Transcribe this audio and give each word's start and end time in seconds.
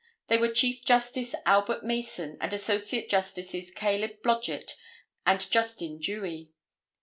They 0.29 0.39
were 0.39 0.51
Chief 0.51 0.83
Justice 0.83 1.35
Albert 1.45 1.83
Mason 1.85 2.35
and 2.41 2.51
Associate 2.53 3.07
Justices 3.07 3.69
Caleb 3.69 4.23
Blodgett 4.23 4.75
and 5.27 5.39
Justin 5.51 5.99
Dewey. 5.99 6.49